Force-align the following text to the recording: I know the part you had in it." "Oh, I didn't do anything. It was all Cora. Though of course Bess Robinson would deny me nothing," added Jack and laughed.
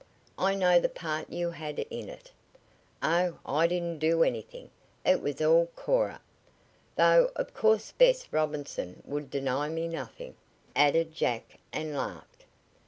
I 0.39 0.55
know 0.55 0.79
the 0.79 0.89
part 0.89 1.29
you 1.29 1.51
had 1.51 1.77
in 1.77 2.09
it." 2.09 2.31
"Oh, 3.03 3.37
I 3.45 3.67
didn't 3.67 3.99
do 3.99 4.23
anything. 4.23 4.71
It 5.05 5.21
was 5.21 5.39
all 5.43 5.67
Cora. 5.75 6.21
Though 6.95 7.29
of 7.35 7.53
course 7.53 7.91
Bess 7.91 8.25
Robinson 8.33 9.03
would 9.05 9.29
deny 9.29 9.69
me 9.69 9.87
nothing," 9.87 10.33
added 10.75 11.13
Jack 11.13 11.59
and 11.71 11.95
laughed. 11.95 12.45